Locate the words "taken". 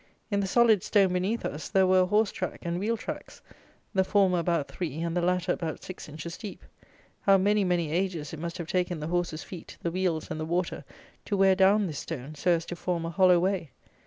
8.65-8.99